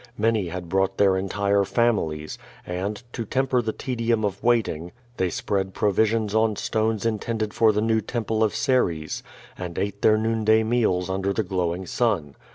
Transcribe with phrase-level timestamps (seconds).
[0.17, 5.75] Many had brought their entire families, and, to temper the tedium of waiting, they spread
[5.75, 9.21] provisions on stones intended for tho new temple of Ceres,
[9.59, 12.35] and ate their noonday meals under the glowing sun.